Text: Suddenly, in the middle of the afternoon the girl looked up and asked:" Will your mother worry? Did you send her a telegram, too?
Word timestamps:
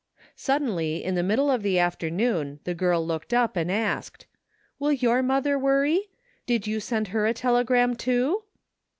Suddenly, 0.35 1.03
in 1.03 1.13
the 1.13 1.21
middle 1.21 1.51
of 1.51 1.61
the 1.61 1.77
afternoon 1.77 2.59
the 2.63 2.73
girl 2.73 3.05
looked 3.05 3.35
up 3.35 3.55
and 3.55 3.71
asked:" 3.71 4.25
Will 4.79 4.91
your 4.91 5.21
mother 5.21 5.59
worry? 5.59 6.09
Did 6.47 6.65
you 6.65 6.79
send 6.79 7.09
her 7.09 7.27
a 7.27 7.35
telegram, 7.35 7.93
too? 7.95 8.41